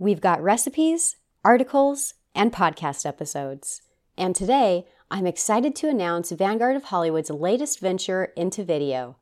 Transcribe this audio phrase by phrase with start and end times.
[0.00, 3.82] We've got recipes, articles, and podcast episodes.
[4.16, 9.16] And today, I'm excited to announce Vanguard of Hollywood's latest venture into video.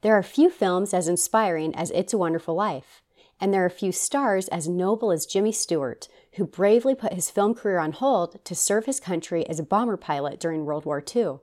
[0.00, 3.02] There are few films as inspiring as It's a Wonderful Life,
[3.38, 7.54] and there are few stars as noble as Jimmy Stewart, who bravely put his film
[7.54, 11.40] career on hold to serve his country as a bomber pilot during World War II.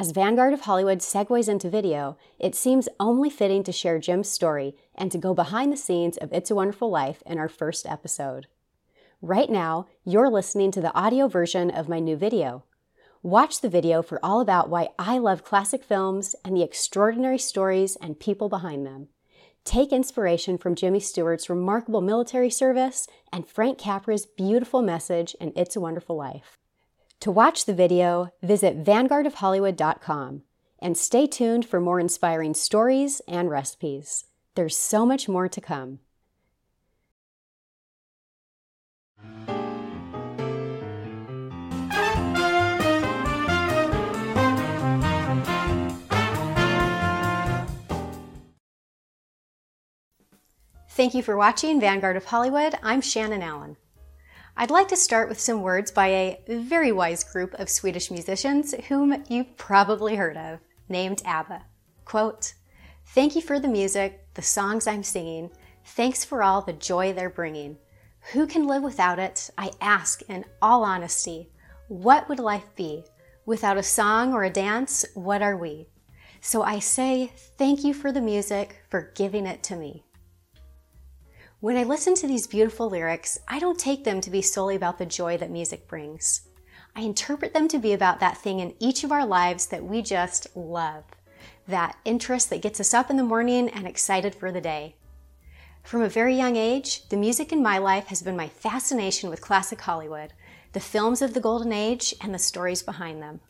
[0.00, 4.74] As Vanguard of Hollywood segues into video, it seems only fitting to share Jim's story
[4.94, 8.46] and to go behind the scenes of It's a Wonderful Life in our first episode.
[9.20, 12.64] Right now, you're listening to the audio version of my new video.
[13.22, 17.96] Watch the video for all about why I love classic films and the extraordinary stories
[17.96, 19.08] and people behind them.
[19.66, 25.76] Take inspiration from Jimmy Stewart's remarkable military service and Frank Capra's beautiful message in It's
[25.76, 26.56] a Wonderful Life.
[27.20, 30.42] To watch the video, visit vanguardofhollywood.com
[30.78, 34.24] and stay tuned for more inspiring stories and recipes.
[34.54, 35.98] There's so much more to come.
[50.88, 52.74] Thank you for watching Vanguard of Hollywood.
[52.82, 53.76] I'm Shannon Allen.
[54.56, 58.74] I'd like to start with some words by a very wise group of Swedish musicians
[58.88, 61.64] whom you've probably heard of, named ABBA.
[62.04, 62.54] Quote,
[63.06, 65.50] Thank you for the music, the songs I'm singing.
[65.84, 67.78] Thanks for all the joy they're bringing.
[68.32, 69.50] Who can live without it?
[69.56, 71.50] I ask in all honesty.
[71.88, 73.04] What would life be?
[73.46, 75.88] Without a song or a dance, what are we?
[76.40, 80.04] So I say thank you for the music, for giving it to me.
[81.60, 84.96] When I listen to these beautiful lyrics, I don't take them to be solely about
[84.96, 86.48] the joy that music brings.
[86.96, 90.00] I interpret them to be about that thing in each of our lives that we
[90.00, 91.04] just love,
[91.68, 94.96] that interest that gets us up in the morning and excited for the day.
[95.82, 99.42] From a very young age, the music in my life has been my fascination with
[99.42, 100.32] classic Hollywood,
[100.72, 103.40] the films of the golden age, and the stories behind them.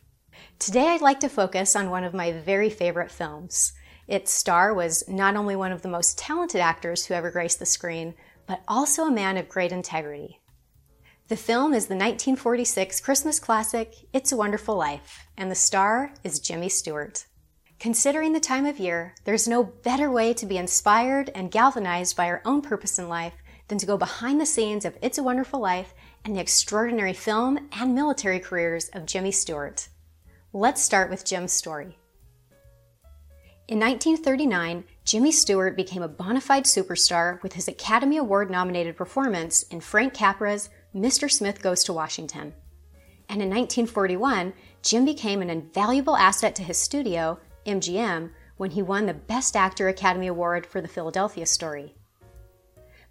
[0.59, 3.71] Today, I'd like to focus on one of my very favorite films,
[4.07, 7.65] its star was not only one of the most talented actors who ever graced the
[7.65, 8.13] screen,
[8.47, 10.39] but also a man of great integrity.
[11.27, 16.39] The film is the 1946 Christmas classic It's a Wonderful Life, and the star is
[16.39, 17.25] Jimmy Stewart.
[17.79, 22.27] Considering the time of year, there's no better way to be inspired and galvanized by
[22.27, 23.35] our own purpose in life
[23.69, 25.93] than to go behind the scenes of It's a Wonderful Life
[26.25, 29.87] and the extraordinary film and military careers of Jimmy Stewart.
[30.51, 31.97] Let's start with Jim's story.
[33.71, 39.63] In 1939, Jimmy Stewart became a bona fide superstar with his Academy Award nominated performance
[39.63, 41.31] in Frank Capra's Mr.
[41.31, 42.53] Smith Goes to Washington.
[43.29, 44.51] And in 1941,
[44.83, 49.87] Jim became an invaluable asset to his studio, MGM, when he won the Best Actor
[49.87, 51.95] Academy Award for the Philadelphia story.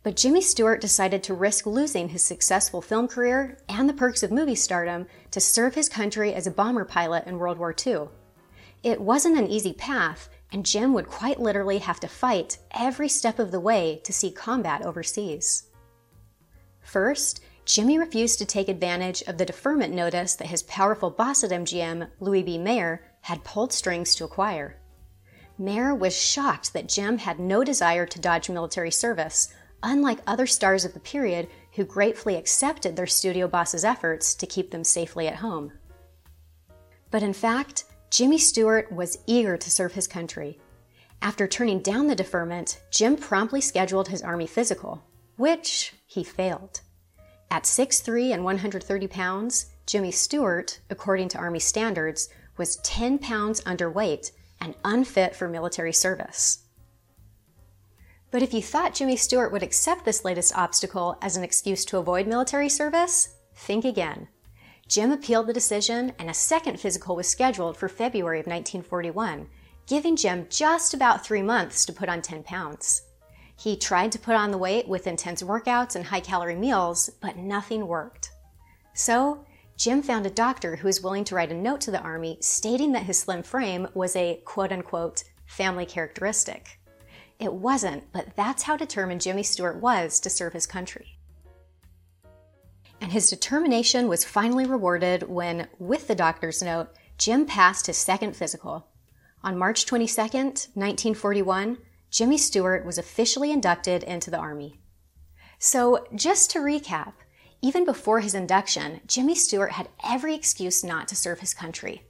[0.03, 4.31] But Jimmy Stewart decided to risk losing his successful film career and the perks of
[4.31, 8.09] movie stardom to serve his country as a bomber pilot in World War II.
[8.83, 13.39] It wasn't an easy path, and Jim would quite literally have to fight every step
[13.39, 15.65] of the way to see combat overseas.
[16.81, 21.51] First, Jimmy refused to take advantage of the deferment notice that his powerful boss at
[21.51, 22.59] MGM, Louis B.
[22.59, 24.77] Mayer, had pulled strings to acquire.
[25.57, 29.53] Mayer was shocked that Jim had no desire to dodge military service,
[29.83, 34.71] unlike other stars of the period who gratefully accepted their studio boss's efforts to keep
[34.71, 35.73] them safely at home.
[37.11, 40.59] But in fact, Jimmy Stewart was eager to serve his country.
[41.23, 45.05] After turning down the deferment, Jim promptly scheduled his Army physical,
[45.37, 46.81] which he failed.
[47.53, 54.33] At 6'3 and 130 pounds, Jimmy Stewart, according to Army standards, was 10 pounds underweight
[54.61, 56.65] and unfit for military service.
[58.33, 61.99] But if you thought Jimmy Stewart would accept this latest obstacle as an excuse to
[61.99, 64.29] avoid military service, think again.
[64.91, 69.47] Jim appealed the decision, and a second physical was scheduled for February of 1941,
[69.87, 73.03] giving Jim just about three months to put on 10 pounds.
[73.57, 77.37] He tried to put on the weight with intense workouts and high calorie meals, but
[77.37, 78.33] nothing worked.
[78.93, 79.47] So,
[79.77, 82.91] Jim found a doctor who was willing to write a note to the Army stating
[82.93, 86.81] that his slim frame was a quote unquote family characteristic.
[87.39, 91.20] It wasn't, but that's how determined Jimmy Stewart was to serve his country
[93.01, 96.89] and his determination was finally rewarded when, with the doctor's note,
[97.19, 98.89] Jim passed his second physical.
[99.43, 101.79] On March 22, 1941,
[102.11, 104.81] Jimmy Stewart was officially inducted into the Army.
[105.59, 107.13] So, just to recap,
[107.63, 112.03] even before his induction, Jimmy Stewart had every excuse not to serve his country.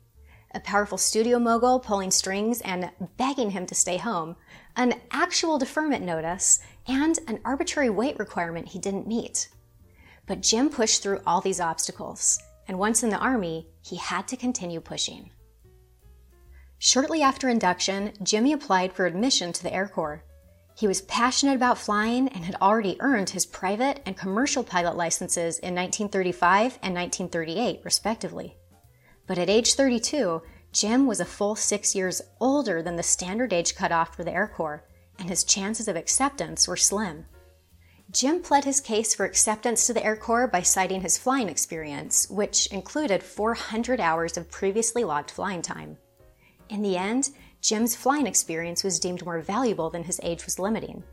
[0.53, 4.37] a powerful studio mogul pulling strings and begging him to stay home,
[4.77, 9.49] an actual deferment notice, and an arbitrary weight requirement he didn't meet.
[10.31, 12.39] But Jim pushed through all these obstacles,
[12.69, 15.33] and once in the Army, he had to continue pushing.
[16.79, 20.23] Shortly after induction, Jimmy applied for admission to the Air Corps.
[20.77, 25.59] He was passionate about flying and had already earned his private and commercial pilot licenses
[25.59, 28.57] in 1935 and 1938, respectively.
[29.27, 33.75] But at age 32, Jim was a full six years older than the standard age
[33.75, 34.85] cutoff for the Air Corps,
[35.19, 37.27] and his chances of acceptance were slim.
[38.13, 42.29] Jim pled his case for acceptance to the Air Corps by citing his flying experience,
[42.29, 45.97] which included 400 hours of previously logged flying time.
[46.69, 47.31] In the end,
[47.61, 51.05] Jim's flying experience was deemed more valuable than his age was limiting.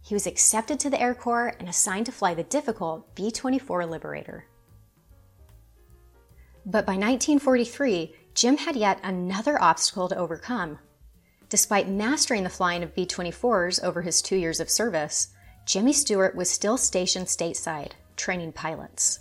[0.00, 3.84] He was accepted to the Air Corps and assigned to fly the difficult B 24
[3.84, 4.46] Liberator.
[6.64, 10.78] But by 1943, Jim had yet another obstacle to overcome.
[11.48, 15.28] Despite mastering the flying of B 24s over his two years of service,
[15.66, 19.18] Jimmy Stewart was still stationed stateside, training pilots.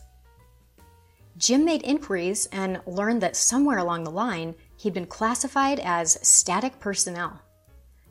[1.38, 6.80] Jim made inquiries and learned that somewhere along the line, he'd been classified as static
[6.80, 7.42] personnel.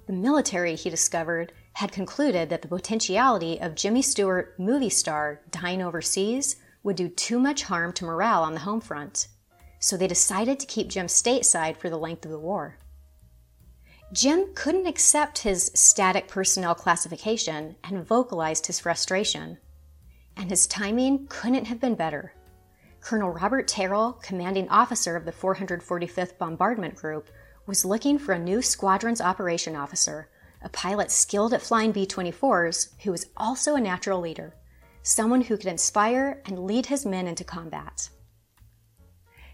[0.08, 5.80] The military, he discovered, had concluded that the potentiality of Jimmy Stewart, movie star, dying
[5.80, 9.28] overseas would do too much harm to morale on the home front,
[9.78, 12.78] so they decided to keep Jim stateside for the length of the war.
[14.14, 19.58] Jim couldn't accept his static personnel classification and vocalized his frustration.
[20.36, 22.32] And his timing couldn't have been better.
[23.00, 27.28] Colonel Robert Terrill, commanding officer of the 445th Bombardment Group,
[27.66, 30.28] was looking for a new squadron's operation officer,
[30.62, 34.54] a pilot skilled at flying B 24s who was also a natural leader
[35.06, 38.08] someone who could inspire and lead his men into combat.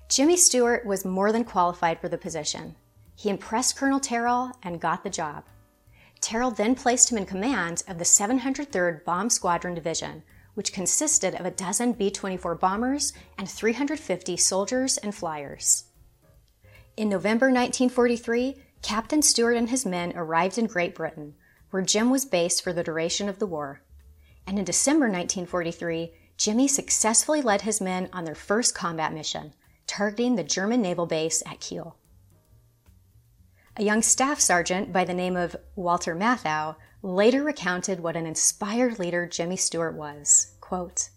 [0.09, 2.77] Jimmy Stewart was more than qualified for the position.
[3.21, 5.45] He impressed Colonel Terrill and got the job.
[6.23, 10.23] Terrill then placed him in command of the 703rd Bomb Squadron Division,
[10.55, 15.85] which consisted of a dozen B 24 bombers and 350 soldiers and flyers.
[16.97, 21.35] In November 1943, Captain Stewart and his men arrived in Great Britain,
[21.71, 23.83] where Jim was based for the duration of the war
[24.51, 29.53] and in December 1943, Jimmy successfully led his men on their first combat mission,
[29.87, 31.97] targeting the German naval base at Kiel.
[33.81, 38.99] A young staff sergeant by the name of Walter Matthau later recounted what an inspired
[38.99, 40.55] leader Jimmy Stewart was.
[40.61, 41.09] Quote,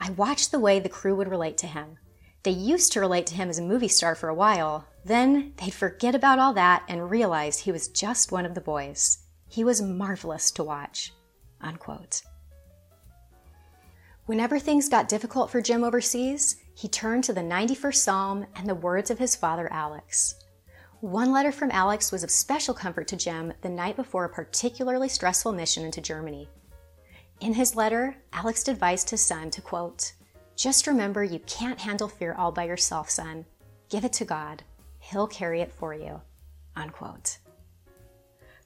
[0.00, 1.98] I watched the way the crew would relate to him.
[2.44, 5.74] They used to relate to him as a movie star for a while, then they'd
[5.74, 9.18] forget about all that and realize he was just one of the boys.
[9.48, 11.12] He was marvelous to watch.
[11.60, 12.22] Unquote.
[14.26, 18.76] Whenever things got difficult for Jim overseas, he turned to the 91st Psalm and the
[18.76, 20.36] words of his father Alex.
[21.02, 25.08] One letter from Alex was of special comfort to Jim the night before a particularly
[25.08, 26.48] stressful mission into Germany.
[27.40, 30.12] In his letter, Alex advised his son to quote,
[30.54, 33.46] Just remember you can't handle fear all by yourself, son.
[33.88, 34.62] Give it to God.
[35.00, 36.20] He'll carry it for you.
[36.76, 37.38] Unquote.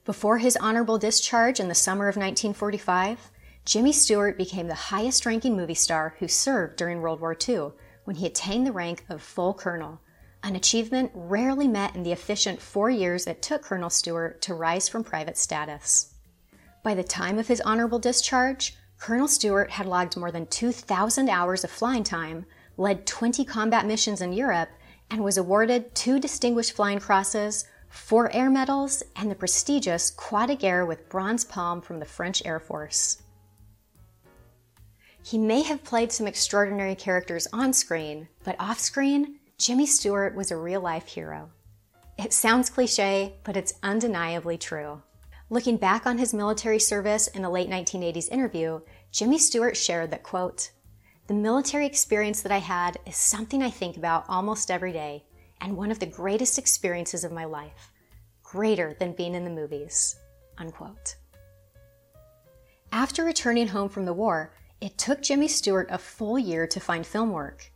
[0.05, 3.31] Before his honorable discharge in the summer of 1945,
[3.65, 7.71] Jimmy Stewart became the highest ranking movie star who served during World War II
[8.03, 10.01] when he attained the rank of full colonel,
[10.47, 14.87] an achievement rarely met in the efficient four years it took Colonel Stewart to rise
[14.87, 16.13] from private status.
[16.83, 21.65] By the time of his honorable discharge, Colonel Stewart had logged more than 2,000 hours
[21.65, 22.45] of flying time,
[22.77, 24.69] led 20 combat missions in Europe,
[25.11, 30.55] and was awarded two Distinguished Flying Crosses, four Air Medals, and the prestigious Croix de
[30.55, 33.21] Guerre with Bronze Palm from the French Air Force.
[35.21, 40.51] He may have played some extraordinary characters on screen, but off screen, Jimmy Stewart was
[40.51, 41.49] a real life hero.
[42.19, 45.01] It sounds cliche, but it's undeniably true.
[45.49, 50.21] Looking back on his military service in a late 1980s interview, Jimmy Stewart shared that,
[50.21, 50.69] quote,
[51.25, 55.25] The military experience that I had is something I think about almost every day,
[55.59, 57.91] and one of the greatest experiences of my life,
[58.43, 60.17] greater than being in the movies,
[60.59, 61.15] unquote.
[62.91, 67.07] After returning home from the war, it took Jimmy Stewart a full year to find
[67.07, 67.71] film work.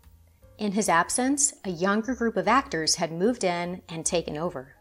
[0.62, 4.76] In his absence, a younger group of actors had moved in and taken over.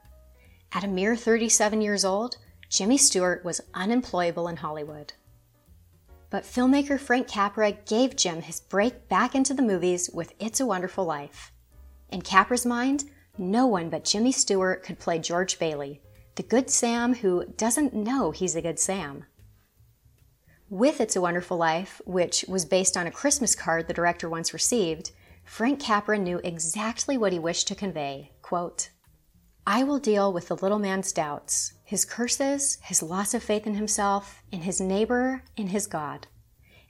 [0.73, 2.37] At a mere 37 years old,
[2.69, 5.15] Jimmy Stewart was unemployable in Hollywood.
[6.29, 10.67] But filmmaker Frank Capra gave Jim his break back into the movies with It's a
[10.67, 11.51] Wonderful Life.
[12.11, 13.05] In Capra's mind,
[13.39, 16.03] no one but Jimmy Stewart could play George Bailey,
[16.35, 19.25] the good Sam who doesn't know he's a good Sam.
[20.69, 24.53] With It's a Wonderful Life, which was based on a Christmas card the director once
[24.53, 25.13] received,
[25.51, 28.31] Frank Capra knew exactly what he wished to convey.
[28.41, 28.91] Quote,
[29.67, 33.75] I will deal with the little man's doubts, his curses, his loss of faith in
[33.75, 36.29] himself, in his neighbor, in his God.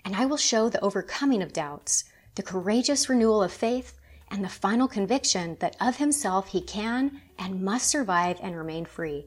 [0.04, 3.98] And I will show the overcoming of doubts, the courageous renewal of faith,
[4.30, 9.24] and the final conviction that of himself he can and must survive and remain free.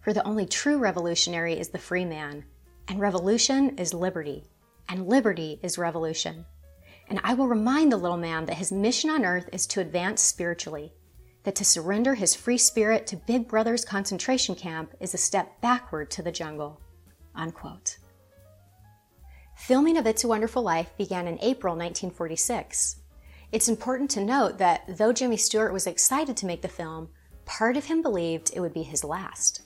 [0.00, 2.46] For the only true revolutionary is the free man,
[2.88, 4.42] and revolution is liberty,
[4.88, 6.46] and liberty is revolution.
[7.08, 10.22] And I will remind the little man that his mission on earth is to advance
[10.22, 10.92] spiritually,
[11.42, 16.10] that to surrender his free spirit to Big Brother's concentration camp is a step backward
[16.12, 16.80] to the jungle.
[17.34, 17.98] Unquote.
[19.56, 22.96] Filming of It's a Wonderful Life began in April 1946.
[23.52, 27.08] It's important to note that though Jimmy Stewart was excited to make the film,
[27.44, 29.62] part of him believed it would be his last.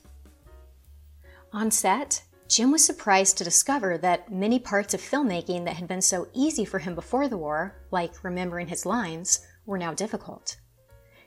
[1.52, 6.00] On set, Jim was surprised to discover that many parts of filmmaking that had been
[6.00, 10.56] so easy for him before the war, like remembering his lines, were now difficult.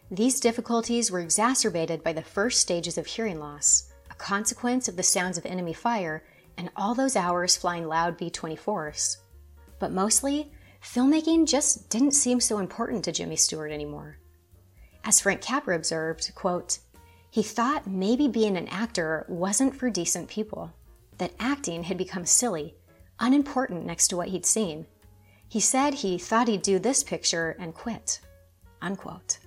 [0.09, 5.03] These difficulties were exacerbated by the first stages of hearing loss, a consequence of the
[5.03, 6.23] sounds of enemy fire
[6.57, 9.17] and all those hours flying loud B 24s.
[9.77, 10.51] But mostly,
[10.83, 14.17] filmmaking just didn't seem so important to Jimmy Stewart anymore.
[15.03, 16.79] As Frank Capra observed, quote,
[17.29, 20.73] he thought maybe being an actor wasn't for decent people,
[21.21, 22.73] that acting had become silly,
[23.19, 24.87] unimportant next to what he'd seen.
[25.47, 28.21] He said he thought he'd do this picture and quit.
[28.81, 29.37] Unquote.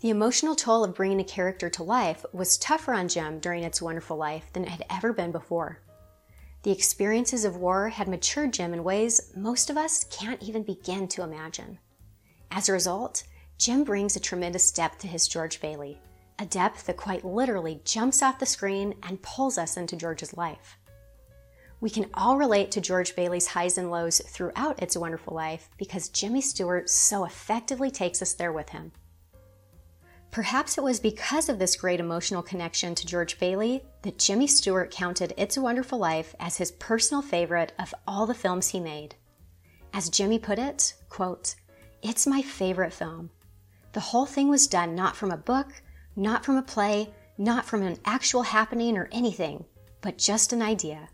[0.00, 3.80] The emotional toll of bringing a character to life was tougher on Jim during It's
[3.80, 5.80] Wonderful Life than it had ever been before.
[6.64, 11.08] The experiences of war had matured Jim in ways most of us can't even begin
[11.08, 11.78] to imagine.
[12.50, 13.22] As a result,
[13.56, 15.98] Jim brings a tremendous depth to his George Bailey,
[16.38, 20.78] a depth that quite literally jumps off the screen and pulls us into George's life.
[21.80, 25.68] We can all relate to George Bailey's highs and lows throughout It's a Wonderful Life
[25.78, 28.92] because Jimmy Stewart so effectively takes us there with him.
[30.30, 34.90] Perhaps it was because of this great emotional connection to George Bailey that Jimmy Stewart
[34.90, 39.16] counted It's a Wonderful Life as his personal favorite of all the films he made.
[39.92, 41.56] As Jimmy put it, quote,
[42.00, 43.30] It's my favorite film.
[43.92, 45.82] The whole thing was done not from a book,
[46.16, 49.64] not from a play, not from an actual happening or anything,
[50.00, 51.08] but just an idea.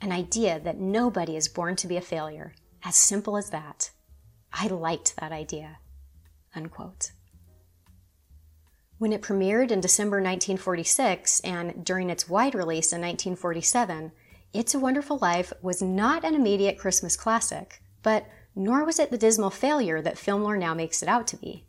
[0.00, 2.54] An idea that nobody is born to be a failure.
[2.82, 3.90] As simple as that.
[4.52, 5.78] I liked that idea.
[6.54, 7.12] Unquote.
[8.98, 14.12] When it premiered in December 1946 and during its wide release in 1947,
[14.52, 19.18] It's a Wonderful Life was not an immediate Christmas classic, but nor was it the
[19.18, 21.66] dismal failure that film lore now makes it out to be.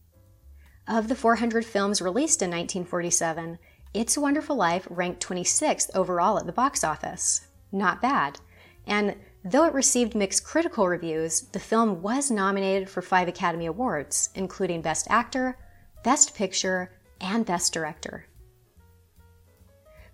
[0.88, 3.58] Of the 400 films released in 1947,
[3.96, 7.48] It's a Wonderful Life ranked 26th overall at the box office.
[7.72, 8.40] Not bad.
[8.86, 14.30] And though it received mixed critical reviews, the film was nominated for five Academy Awards,
[14.36, 15.58] including Best Actor,
[16.04, 18.28] Best Picture, and Best Director.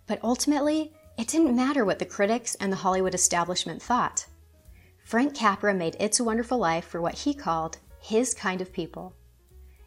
[0.08, 4.26] But ultimately, it didn't matter what the critics and the Hollywood establishment thought.
[5.04, 9.14] Frank Capra made It's a Wonderful Life for what he called his kind of people.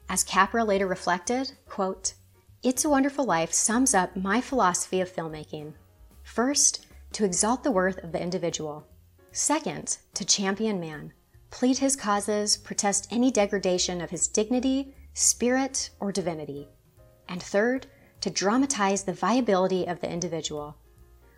[0.08, 2.14] As Capra later reflected, quote,
[2.62, 5.74] It's a Wonderful Life sums up my philosophy of filmmaking.
[6.22, 8.86] First, to exalt the worth of the individual.
[9.32, 11.12] Second, to champion man,
[11.50, 16.68] plead his causes, protest any degradation of his dignity, spirit, or divinity
[17.28, 17.86] and third,
[18.20, 20.76] to dramatize the viability of the individual.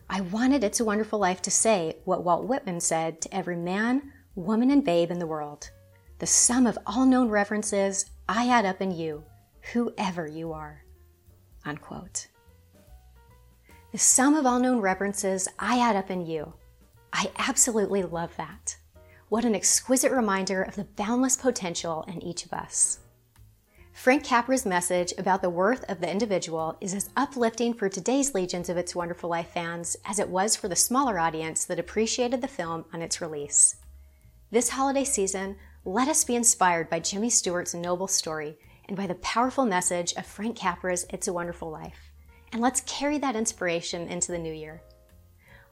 [0.09, 4.13] I wanted It's a Wonderful Life to say what Walt Whitman said to every man,
[4.35, 5.71] woman, and babe in the world
[6.19, 9.25] The sum of all known references I add up in you,
[9.73, 10.85] whoever you are.
[11.65, 12.27] Unquote.
[13.93, 16.55] The sum of all known references I add up in you.
[17.13, 18.77] I absolutely love that.
[19.29, 22.99] What an exquisite reminder of the boundless potential in each of us.
[23.93, 28.69] Frank Capra's message about the worth of the individual is as uplifting for today's legions
[28.69, 32.49] of It's Wonderful Life fans as it was for the smaller audience that appreciated the
[32.49, 33.77] film on its release.
[34.51, 35.57] This holiday season,
[35.89, 40.27] let us be inspired by Jimmy Stewart's noble story and by the powerful message of
[40.27, 42.11] Frank Capra's It's a Wonderful Life.
[42.51, 44.83] And let's carry that inspiration into the new year.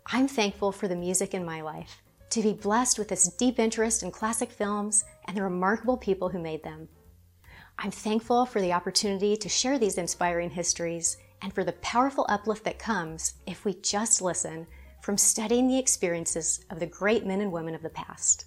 [0.06, 4.04] I'm thankful for the music in my life, to be blessed with this deep interest
[4.04, 6.88] in classic films and the remarkable people who made them.
[7.80, 12.62] I'm thankful for the opportunity to share these inspiring histories and for the powerful uplift
[12.66, 14.68] that comes if we just listen
[15.02, 18.44] from studying the experiences of the great men and women of the past.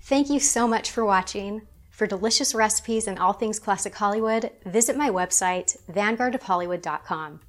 [0.00, 1.66] Thank you so much for watching.
[1.90, 7.40] For delicious recipes and all things classic Hollywood, visit my website, vanguardofhollywood.com,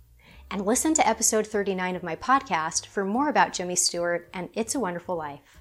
[0.49, 4.73] and listen to episode 39 of my podcast for more about Jimmy Stewart and It's
[4.73, 5.58] a Wonderful Life.